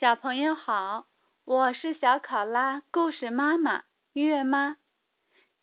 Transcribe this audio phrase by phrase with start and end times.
[0.00, 1.08] 小朋友好，
[1.44, 4.76] 我是小考拉故事妈妈月妈。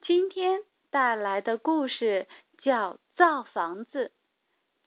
[0.01, 0.59] 今天
[0.90, 2.27] 带来的故事
[2.61, 4.11] 叫《造房子》，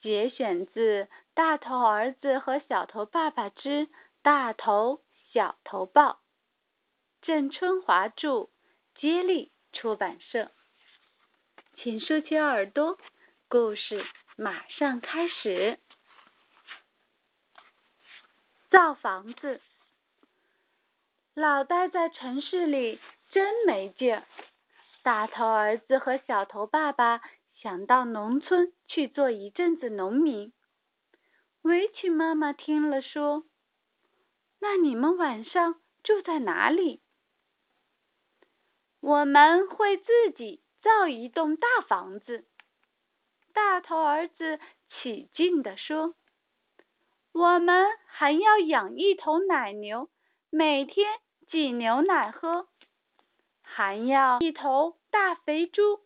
[0.03, 3.88] 节选自《大头儿子和小头爸爸之
[4.21, 5.00] 大头
[5.32, 6.11] 小头报》，
[7.23, 8.51] 郑春华著，
[8.96, 10.51] 接力出版社。
[11.79, 12.99] 请竖起耳朵，
[13.49, 14.05] 故事
[14.37, 15.79] 马上开始。
[18.71, 19.62] 造房子，
[21.33, 24.27] 老待在城市里真没劲儿。
[25.02, 27.23] 大头儿子和小头爸爸
[27.55, 30.52] 想到农村去做一阵子农民。
[31.62, 33.45] 围裙妈妈听了说
[34.61, 37.00] ：“那你们晚上住在哪里？”
[39.00, 42.45] 我们会自己造一栋大房子。
[43.55, 46.14] 大头儿子起劲地说。
[47.32, 50.09] 我们还要养一头奶牛，
[50.50, 52.69] 每天挤牛奶喝，
[53.62, 56.00] 还要一头大肥猪，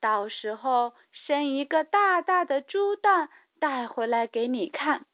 [0.00, 3.30] 到时候生一个大大的猪蛋
[3.60, 5.06] 带回来给你看，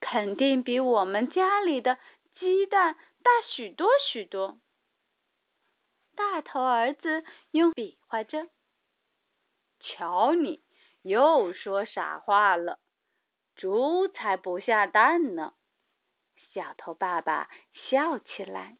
[0.00, 1.98] 肯定比我们家里的
[2.38, 4.58] 鸡蛋大许多许多。
[6.14, 8.48] 大头儿子用比划着，
[9.80, 10.62] 瞧你
[11.02, 12.78] 又说傻话了。
[13.58, 15.52] 猪才不下蛋呢！
[16.52, 18.78] 小头爸爸笑起来。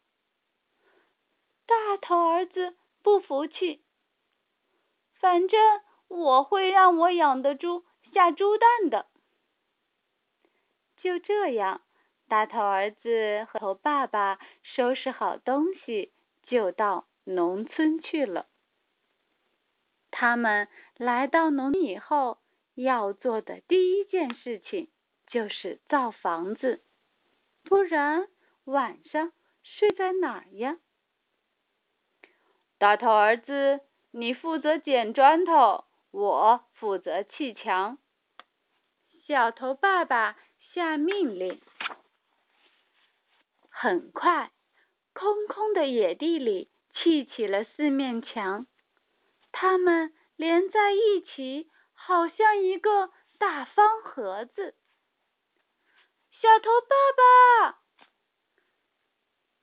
[1.65, 3.83] 大头儿子不服气，
[5.15, 9.07] 反正我会让我养的猪下猪蛋的。
[11.01, 11.81] 就这样，
[12.29, 18.47] 大头儿子和头爸爸收拾好东西，就到农村去了。
[20.09, 22.37] 他们来到农村以后。
[22.81, 24.89] 要做的第一件事情
[25.27, 26.81] 就是造房子，
[27.63, 28.29] 不然
[28.63, 30.77] 晚上睡在哪呀？
[32.77, 37.97] 大头儿子，你负责捡砖头，我负责砌墙。
[39.27, 40.37] 小头爸爸
[40.73, 41.61] 下命令。
[43.69, 44.51] 很快，
[45.13, 48.67] 空空的野地里砌起了四面墙，
[49.51, 51.69] 它们连在一起。
[52.09, 54.73] 好像一个大方盒子。
[56.31, 56.95] 小头爸
[57.69, 57.79] 爸，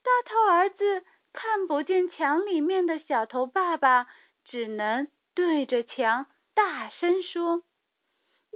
[0.05, 4.07] 大头儿子看不见墙里面的小头爸爸，
[4.45, 7.65] 只能对着墙大声说：“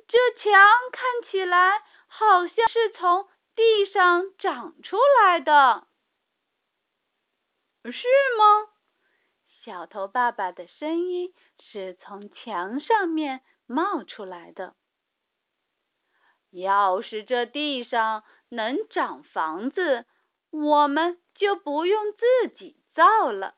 [0.06, 0.52] 这墙
[0.92, 5.88] 看起来好像是从地上长出来的，
[7.86, 8.06] 是
[8.38, 8.68] 吗？”
[9.64, 13.42] 小头爸爸的声音是从墙上面。
[13.72, 14.74] 冒出来的。
[16.50, 20.06] 要是这地上能长房子，
[20.50, 23.54] 我们就不用自己造了。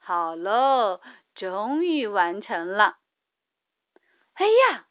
[0.00, 1.00] 好喽，
[1.36, 2.98] 终于完成了！
[4.34, 4.88] 哎呀，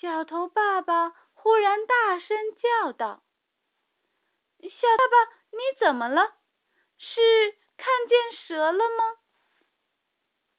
[0.00, 2.36] 小头爸爸忽然大声
[2.82, 3.22] 叫道
[4.58, 4.68] ：“小
[4.98, 6.34] 爸爸，你怎么了？
[6.98, 9.18] 是看见蛇了吗？”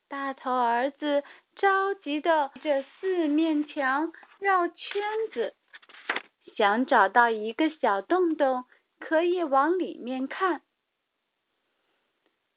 [0.10, 1.24] 大头儿子。
[1.56, 5.56] 着急的这四面墙绕圈子，
[6.58, 8.66] 想找到一个小洞洞，
[9.00, 10.64] 可以往里面看。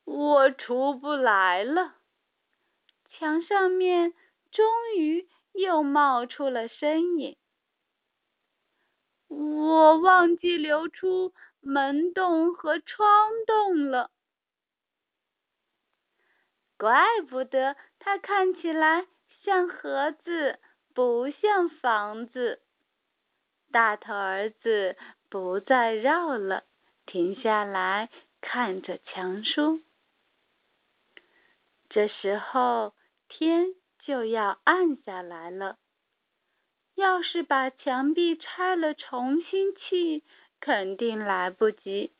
[0.04, 1.96] 我出不来了。
[3.10, 4.14] 墙上面
[4.50, 7.36] 终于又冒出了身影。
[9.28, 14.10] 我忘记留出门洞和窗洞了。
[16.78, 19.06] 怪不得它看起来
[19.44, 20.58] 像盒子，
[20.94, 22.60] 不像房子。
[23.72, 24.96] 大头儿子
[25.28, 26.64] 不再绕了，
[27.06, 28.10] 停下来
[28.40, 29.82] 看着墙书。
[31.88, 32.94] 这时候
[33.28, 35.78] 天就要暗下来了，
[36.94, 40.22] 要是把墙壁拆了重新砌，
[40.60, 42.12] 肯定来不及。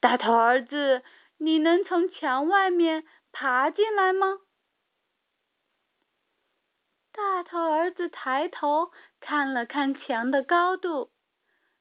[0.00, 1.02] 大头儿子。
[1.44, 4.38] 你能从墙外面爬进来吗？
[7.12, 11.12] 大头儿子抬头看了看墙的高度，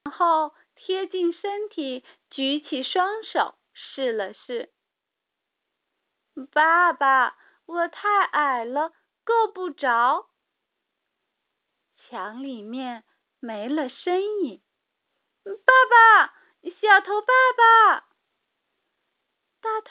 [0.03, 4.73] 然后贴近身体，举起双手试了试。
[6.51, 8.91] 爸爸，我太矮了，
[9.23, 10.27] 够不着。
[12.09, 13.05] 墙里面
[13.39, 14.61] 没了声音。
[15.45, 15.53] 爸
[15.89, 16.33] 爸，
[16.81, 18.12] 小头爸爸。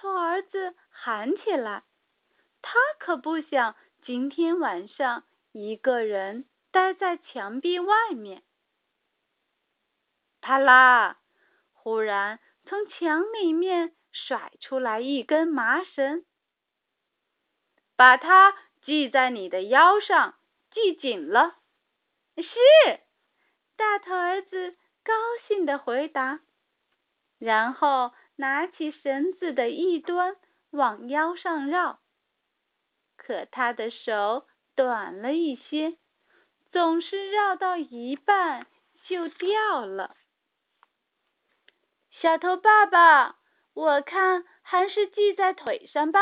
[0.03, 1.85] 大头儿子喊起来
[2.61, 5.23] ：“他可不想今天晚上
[5.53, 8.43] 一个人待在墙壁外面。”
[10.43, 11.19] 啪啦！
[11.73, 16.27] 忽然从墙里面甩出来一根麻绳，
[17.95, 20.35] 把它系在你的腰上，
[20.73, 21.59] 系紧了。
[22.39, 23.01] 是，
[23.77, 24.73] 大头儿子
[25.05, 25.13] 高
[25.47, 26.41] 兴的回答，
[27.39, 30.37] 然后拿起绳子的一端
[30.71, 32.01] 往腰上绕。
[33.17, 35.97] 可他的手短了一些，
[36.73, 38.67] 总是绕到一半
[39.07, 40.17] 就掉了。
[42.21, 43.37] 小头爸爸，
[43.75, 46.21] 我看还是系在腿上吧。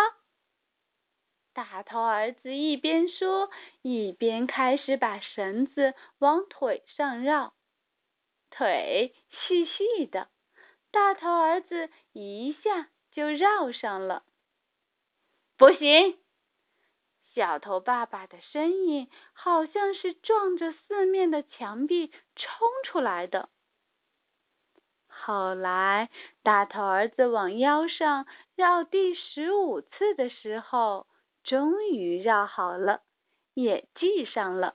[1.53, 3.51] 大头儿子一边说，
[3.83, 7.55] 一边开始把绳子往腿上绕。
[8.51, 10.29] 腿细细的，
[10.91, 14.25] 大头儿子一下就绕上了。
[15.57, 16.19] 不行！
[17.33, 23.49] 小头爸爸的声音好像是撞着四面的墙壁冲出来的。
[25.07, 26.11] 后来，
[26.43, 28.27] 大头儿子往腰上
[28.57, 31.07] 绕第十五次的时候，
[31.45, 33.03] 终于绕好了，
[33.55, 34.75] 也系上了。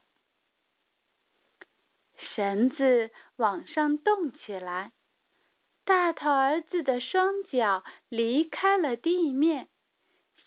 [2.35, 4.91] 绳子往上动起来，
[5.85, 9.69] 大头儿子的双脚离开了地面，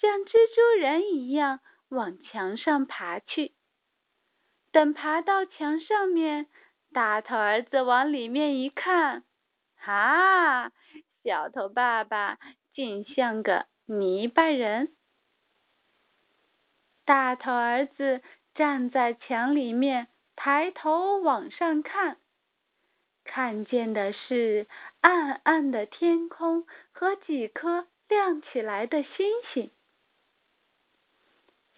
[0.01, 1.61] 像蜘蛛人一样。
[1.89, 3.55] 往墙上爬去。
[4.73, 6.47] 等爬到墙上面，
[6.93, 9.25] 大头儿子往里面一看，
[9.75, 10.71] 哈，
[11.25, 12.39] 小头爸爸
[12.75, 14.95] 竟像个泥巴人。
[17.07, 18.21] 大头儿子
[18.55, 22.19] 站在墙里面，抬头往上看，
[23.31, 24.67] 看见的是
[25.03, 29.71] 暗暗的天空和几颗亮起来的星星。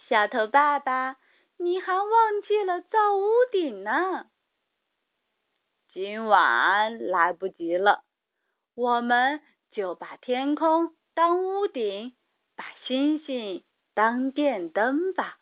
[0.09, 1.17] 小头爸爸，
[1.57, 4.31] 你还忘记了造屋顶呢。
[5.93, 8.05] 今晚来不及了，
[8.75, 9.43] 我们
[9.73, 12.17] 就把天空当屋顶，
[12.55, 15.41] 把星星当电灯吧。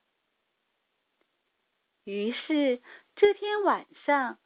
[2.05, 2.81] 于是
[3.15, 4.39] 这天晚上，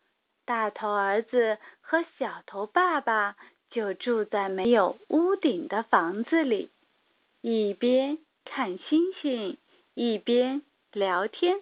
[0.44, 3.36] 大头儿子和小头爸爸
[3.70, 6.70] 就住在没有屋顶的房子里，
[7.40, 9.58] 一边看星星。
[9.94, 11.60] 一边聊天，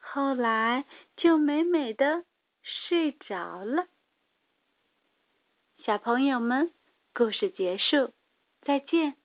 [0.00, 0.84] 后来
[1.16, 2.24] 就美美的
[2.60, 3.86] 睡着了。
[5.84, 6.72] 小朋友们，
[7.14, 8.12] 故事结束，
[8.62, 9.19] 再见。